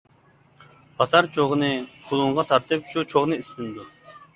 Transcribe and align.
پاسار 1.01 1.27
چوغىنى 1.37 1.71
كۇلۇڭغا 2.09 2.49
تارتىپ 2.51 2.93
شۇ 2.97 3.09
چوغنى 3.17 3.41
ئىسسىنىدۇ. 3.43 3.93